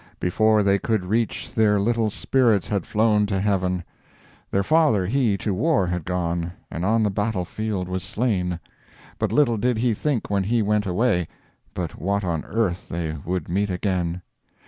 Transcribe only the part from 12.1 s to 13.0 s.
on earth